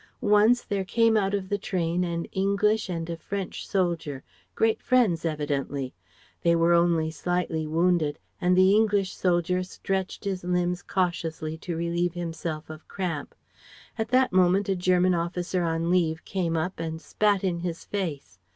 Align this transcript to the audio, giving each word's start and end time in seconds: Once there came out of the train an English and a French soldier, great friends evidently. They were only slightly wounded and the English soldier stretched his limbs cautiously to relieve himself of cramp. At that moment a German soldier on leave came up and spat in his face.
Once 0.33 0.63
there 0.63 0.83
came 0.83 1.15
out 1.15 1.35
of 1.35 1.47
the 1.47 1.59
train 1.59 2.03
an 2.03 2.25
English 2.31 2.89
and 2.89 3.07
a 3.07 3.15
French 3.15 3.67
soldier, 3.67 4.23
great 4.55 4.81
friends 4.81 5.25
evidently. 5.25 5.93
They 6.41 6.55
were 6.55 6.73
only 6.73 7.11
slightly 7.11 7.67
wounded 7.67 8.17
and 8.41 8.57
the 8.57 8.73
English 8.73 9.13
soldier 9.13 9.61
stretched 9.61 10.23
his 10.23 10.43
limbs 10.43 10.81
cautiously 10.81 11.55
to 11.59 11.75
relieve 11.77 12.15
himself 12.15 12.67
of 12.67 12.87
cramp. 12.87 13.35
At 13.95 14.09
that 14.09 14.33
moment 14.33 14.67
a 14.69 14.75
German 14.75 15.13
soldier 15.13 15.63
on 15.63 15.91
leave 15.91 16.25
came 16.25 16.57
up 16.57 16.79
and 16.79 16.99
spat 16.99 17.43
in 17.43 17.59
his 17.59 17.85
face. 17.85 18.39